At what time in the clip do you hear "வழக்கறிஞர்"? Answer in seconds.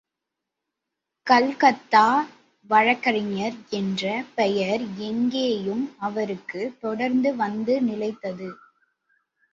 2.69-3.57